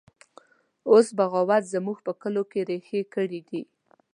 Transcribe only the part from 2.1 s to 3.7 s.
کلو کې ریښې کړي دی